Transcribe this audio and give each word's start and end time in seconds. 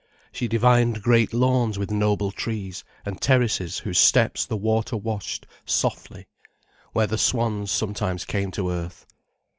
She 0.31 0.47
divined 0.47 1.03
great 1.03 1.31
lawns 1.31 1.77
with 1.77 1.91
noble 1.91 2.31
trees, 2.31 2.83
and 3.05 3.21
terraces 3.21 3.77
whose 3.77 3.99
steps 3.99 4.47
the 4.47 4.57
water 4.57 4.97
washed 4.97 5.45
softly, 5.63 6.25
where 6.91 7.05
the 7.05 7.19
swans 7.19 7.69
sometimes 7.69 8.25
came 8.25 8.49
to 8.53 8.71
earth. 8.71 9.05